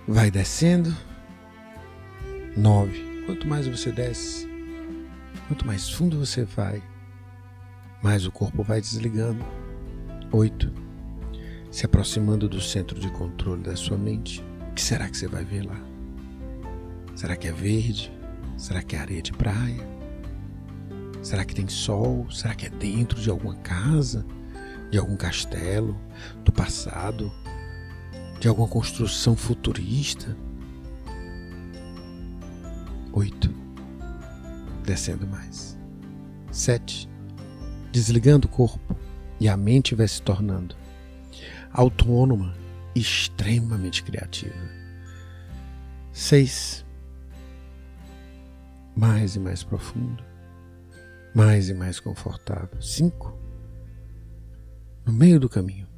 [0.08, 0.96] Vai descendo.
[2.56, 3.24] 9.
[3.26, 4.48] Quanto mais você desce,
[5.48, 6.82] quanto mais fundo você vai,
[8.02, 9.46] mais o corpo vai desligando.
[10.32, 10.72] 8.
[11.70, 14.44] Se aproximando do centro de controle da sua mente.
[14.70, 15.80] O que será que você vai ver lá?
[17.16, 18.12] Será que é verde?
[18.58, 19.88] Será que é areia de praia?
[21.22, 22.30] Será que tem sol?
[22.32, 24.26] Será que é dentro de alguma casa?
[24.92, 25.98] De algum castelo?
[26.46, 27.32] Do passado?
[28.40, 30.38] De alguma construção futurista?
[33.14, 33.50] Oito.
[34.84, 35.78] Descendo mais.
[36.52, 37.10] Sete.
[37.92, 38.96] Desligando o corpo
[39.40, 40.76] e a mente vai se tornando
[41.72, 42.54] autônoma
[42.94, 44.70] e extremamente criativa.
[46.12, 46.86] Seis.
[48.96, 50.32] Mais e mais profundo
[51.34, 52.82] mais e mais confortável.
[52.82, 53.41] Cinco.
[55.12, 55.90] No meio do caminho.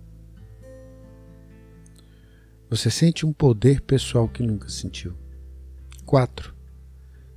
[2.68, 5.14] Você sente um poder pessoal que nunca sentiu.
[6.04, 6.56] Quatro.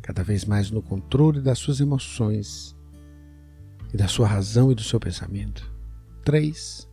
[0.00, 2.74] Cada vez mais no controle das suas emoções
[3.92, 5.70] e da sua razão e do seu pensamento.
[6.24, 6.88] Três.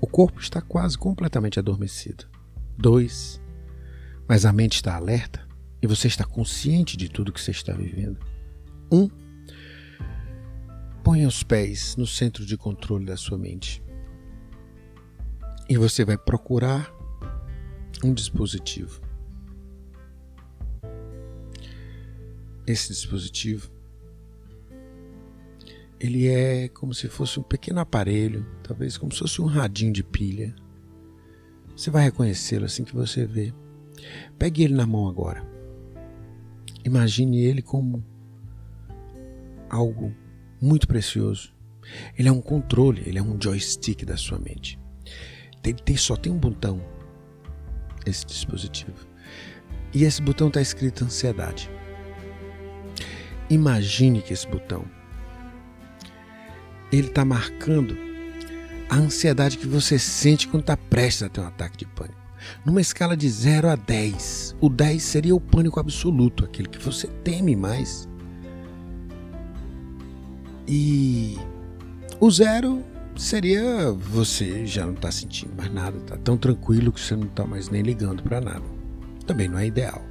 [0.00, 2.24] O corpo está quase completamente adormecido.
[2.78, 3.38] Dois.
[4.26, 5.46] Mas a mente está alerta
[5.82, 8.18] e você está consciente de tudo que você está vivendo.
[8.90, 9.10] Um
[11.02, 13.82] Ponha os pés no centro de controle da sua mente.
[15.68, 16.92] E você vai procurar
[18.04, 19.00] um dispositivo.
[22.66, 23.70] Esse dispositivo
[26.02, 30.02] ele é como se fosse um pequeno aparelho, talvez como se fosse um radinho de
[30.02, 30.52] pilha.
[31.76, 33.54] Você vai reconhecê-lo assim que você vê.
[34.36, 35.46] Pegue ele na mão agora.
[36.84, 38.04] Imagine ele como
[39.70, 40.12] algo
[40.62, 41.52] muito precioso.
[42.16, 44.78] Ele é um controle, ele é um joystick da sua mente.
[45.64, 46.80] Ele tem, só tem um botão,
[48.06, 49.06] esse dispositivo.
[49.92, 51.68] E esse botão está escrito ansiedade.
[53.50, 54.84] Imagine que esse botão
[56.90, 57.96] ele está marcando
[58.88, 62.20] a ansiedade que você sente quando está prestes a ter um ataque de pânico.
[62.64, 67.06] Numa escala de 0 a 10, o 10 seria o pânico absoluto, aquele que você
[67.06, 68.08] teme mais.
[70.74, 71.36] E
[72.18, 72.82] o zero
[73.14, 77.46] seria você já não está sentindo mais nada, está tão tranquilo que você não está
[77.46, 78.64] mais nem ligando para nada.
[79.26, 80.02] Também não é ideal.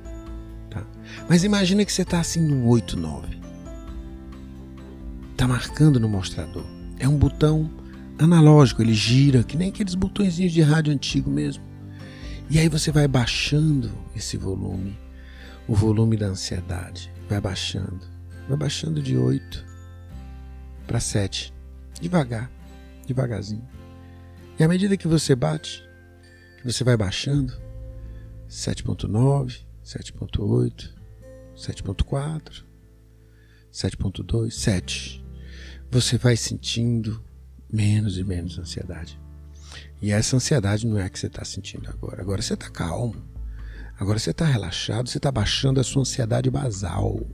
[0.69, 0.85] Tá?
[1.27, 3.39] Mas imagina que você está assim num 8, 9.
[5.31, 6.63] Está marcando no mostrador.
[6.99, 7.67] É um botão
[8.19, 11.63] analógico, ele gira, que nem aqueles botõezinhos de rádio antigo mesmo.
[12.51, 14.95] E aí você vai baixando esse volume,
[15.67, 17.11] o volume da ansiedade.
[17.27, 18.01] Vai baixando,
[18.47, 19.70] vai baixando de 8
[20.91, 21.53] para 7.
[22.01, 22.51] Devagar,
[23.07, 23.65] devagarzinho.
[24.59, 25.81] E à medida que você bate,
[26.57, 27.53] que você vai baixando,
[28.49, 30.93] 7.9, 7.8,
[31.55, 32.65] 7.4,
[33.71, 35.25] 7.2, 7.
[35.89, 37.23] Você vai sentindo
[37.71, 39.17] menos e menos ansiedade.
[40.01, 42.21] E essa ansiedade não é a que você está sentindo agora.
[42.21, 43.15] Agora você está calmo.
[43.97, 47.25] Agora você está relaxado, você está baixando a sua ansiedade basal.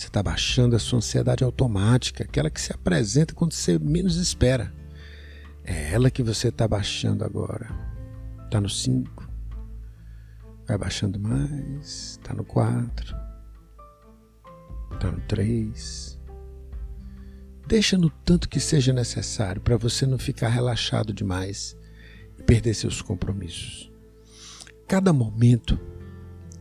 [0.00, 4.72] Você está baixando a sua ansiedade automática, aquela que se apresenta quando você menos espera.
[5.62, 7.68] É ela que você está baixando agora.
[8.46, 9.28] Está no 5.
[10.66, 12.12] Vai baixando mais.
[12.12, 13.14] Está no 4.
[14.94, 16.18] Está no 3.
[17.68, 21.76] Deixa no tanto que seja necessário para você não ficar relaxado demais
[22.38, 23.92] e perder seus compromissos.
[24.88, 25.78] Cada momento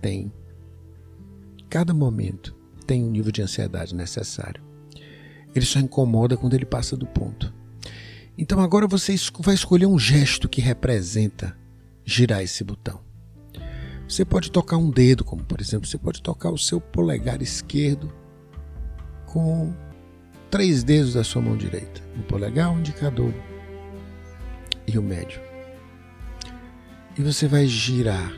[0.02, 0.30] tem.
[1.70, 2.59] Cada momento
[2.90, 4.64] tem o nível de ansiedade necessário.
[5.54, 7.54] Ele só incomoda quando ele passa do ponto.
[8.36, 11.56] Então agora você vai escolher um gesto que representa
[12.04, 13.00] girar esse botão.
[14.08, 18.12] Você pode tocar um dedo, como por exemplo, você pode tocar o seu polegar esquerdo
[19.28, 19.72] com
[20.50, 23.32] três dedos da sua mão direita: o polegar, o indicador
[24.88, 25.40] e o médio.
[27.16, 28.34] E você vai girar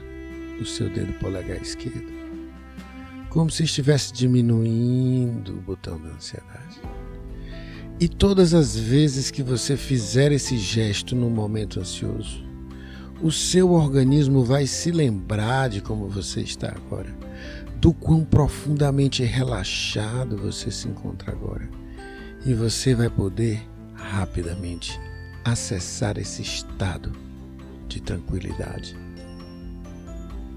[0.59, 2.20] o seu dedo polegar esquerdo,
[3.31, 6.81] como se estivesse diminuindo o botão da ansiedade.
[7.97, 12.43] E todas as vezes que você fizer esse gesto no momento ansioso,
[13.21, 17.15] o seu organismo vai se lembrar de como você está agora,
[17.79, 21.69] do quão profundamente relaxado você se encontra agora.
[22.45, 24.99] E você vai poder rapidamente
[25.45, 27.13] acessar esse estado
[27.87, 28.97] de tranquilidade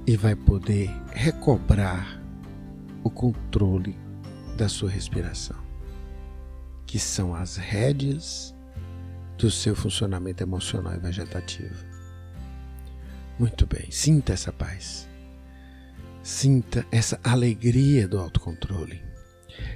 [0.06, 2.23] e vai poder recobrar
[3.04, 3.94] o controle
[4.56, 5.62] da sua respiração,
[6.86, 8.54] que são as rédeas
[9.36, 11.84] do seu funcionamento emocional e vegetativo.
[13.38, 15.08] Muito bem, sinta essa paz.
[16.22, 19.02] Sinta essa alegria do autocontrole,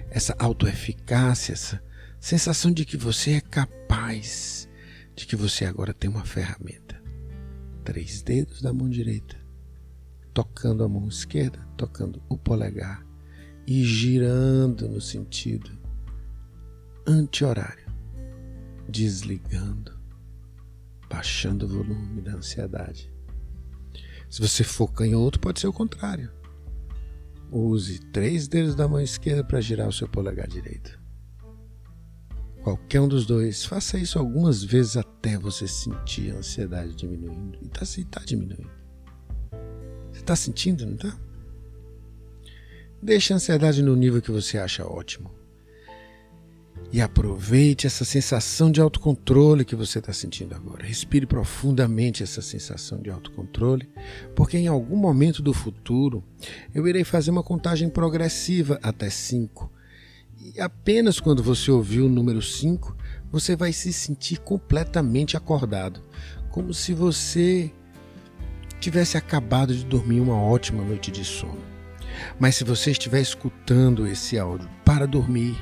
[0.08, 1.82] essa autoeficácia, essa
[2.18, 4.66] sensação de que você é capaz,
[5.14, 7.02] de que você agora tem uma ferramenta.
[7.84, 9.36] Três dedos da mão direita,
[10.32, 13.07] tocando a mão esquerda, tocando o polegar
[13.70, 15.70] e girando no sentido
[17.06, 17.86] anti-horário,
[18.88, 19.92] desligando,
[21.06, 23.12] baixando o volume da ansiedade.
[24.30, 26.32] Se você for canhoto, pode ser o contrário.
[27.52, 30.98] Use três dedos da mão esquerda para girar o seu polegar direito.
[32.62, 37.58] Qualquer um dos dois, faça isso algumas vezes até você sentir a ansiedade diminuindo.
[37.60, 37.84] E está
[38.18, 38.70] tá diminuindo.
[40.10, 41.27] Você está sentindo, não está?
[43.02, 45.30] Deixe a ansiedade no nível que você acha ótimo.
[46.90, 50.86] E aproveite essa sensação de autocontrole que você está sentindo agora.
[50.86, 53.88] Respire profundamente essa sensação de autocontrole,
[54.34, 56.24] porque em algum momento do futuro
[56.74, 59.70] eu irei fazer uma contagem progressiva até 5.
[60.54, 62.96] E apenas quando você ouvir o número 5,
[63.30, 66.00] você vai se sentir completamente acordado,
[66.50, 67.70] como se você
[68.80, 71.77] tivesse acabado de dormir uma ótima noite de sono.
[72.38, 75.56] Mas se você estiver escutando esse áudio para dormir,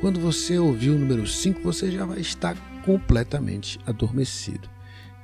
[0.00, 4.68] quando você ouvir o número 5, você já vai estar completamente adormecido.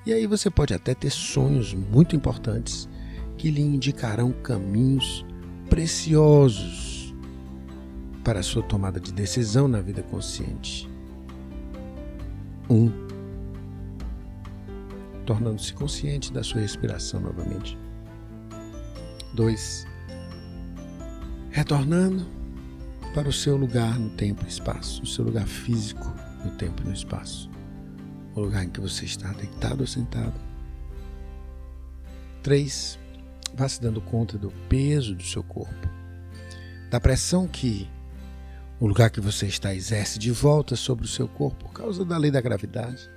[0.05, 2.89] E aí você pode até ter sonhos muito importantes
[3.37, 5.25] que lhe indicarão caminhos
[5.71, 7.15] preciosos
[8.25, 10.91] para a sua tomada de decisão na vida consciente.
[12.69, 12.75] 1.
[12.75, 12.93] Um,
[15.25, 17.79] Tornando-se consciente da sua respiração novamente.
[19.35, 19.92] 2
[21.63, 22.27] retornando
[23.15, 26.13] para o seu lugar no tempo e espaço, o seu lugar físico
[26.45, 27.49] no tempo e no espaço,
[28.35, 30.35] o lugar em que você está deitado ou sentado.
[32.43, 32.99] 3.
[33.55, 35.89] Vá se dando conta do peso do seu corpo,
[36.91, 37.89] da pressão que
[38.81, 42.19] o lugar que você está exerce de volta sobre o seu corpo por causa da
[42.19, 43.09] lei da gravidade,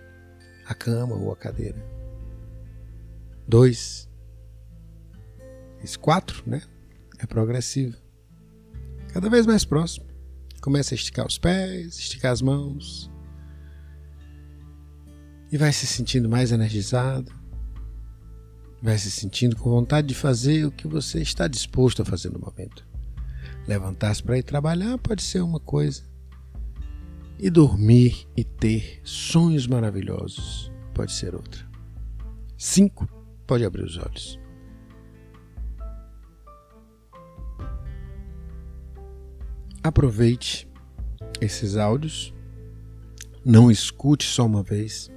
[0.68, 1.84] a cama ou a cadeira.
[3.48, 4.08] 2.
[5.84, 6.62] Esse 4, né?
[7.18, 8.05] É progressivo
[9.16, 10.06] cada vez mais próximo.
[10.60, 13.10] Começa a esticar os pés, esticar as mãos.
[15.50, 17.32] E vai se sentindo mais energizado.
[18.84, 22.40] Vai se sentindo com vontade de fazer o que você está disposto a fazer no
[22.40, 22.86] momento.
[23.66, 26.04] Levantar-se para ir trabalhar pode ser uma coisa.
[27.40, 31.66] E dormir e ter sonhos maravilhosos pode ser outra.
[32.58, 33.08] Cinco,
[33.48, 34.45] pode abrir os olhos.
[39.86, 40.68] Aproveite
[41.40, 42.34] esses áudios,
[43.46, 45.12] não escute só uma vez.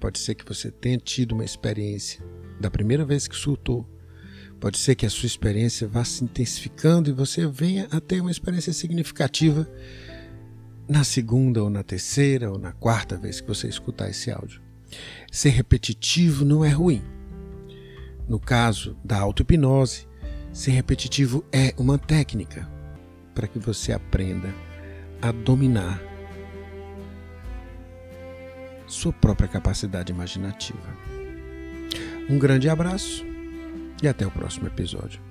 [0.00, 2.24] Pode ser que você tenha tido uma experiência
[2.58, 3.86] da primeira vez que surtou.
[4.58, 8.30] Pode ser que a sua experiência vá se intensificando e você venha a ter uma
[8.30, 9.70] experiência significativa
[10.88, 14.62] na segunda ou na terceira ou na quarta vez que você escutar esse áudio.
[15.30, 17.02] Ser repetitivo não é ruim.
[18.26, 20.08] No caso da auto-hipnose,
[20.50, 22.79] ser repetitivo é uma técnica
[23.40, 24.54] para que você aprenda
[25.22, 25.98] a dominar
[28.86, 30.94] sua própria capacidade imaginativa.
[32.28, 33.24] Um grande abraço
[34.02, 35.22] e até o próximo episódio.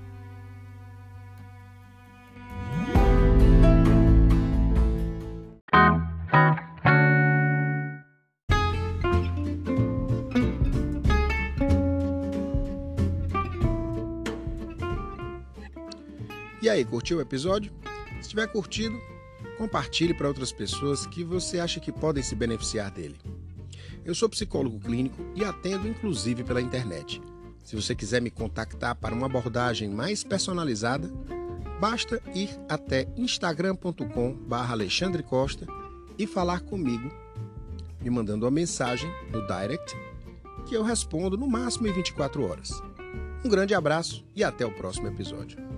[16.59, 17.71] E aí, curtiu o episódio?
[18.21, 18.99] Se tiver curtido,
[19.57, 23.15] compartilhe para outras pessoas que você acha que podem se beneficiar dele.
[24.05, 27.21] Eu sou psicólogo clínico e atendo inclusive pela internet.
[27.63, 31.11] Se você quiser me contactar para uma abordagem mais personalizada,
[31.79, 35.67] basta ir até instagram.com/alexandre Costa
[36.17, 37.11] e falar comigo,
[38.01, 39.95] me mandando uma mensagem no direct
[40.67, 42.71] que eu respondo no máximo em 24 horas.
[43.43, 45.68] Um grande abraço e até o próximo episódio.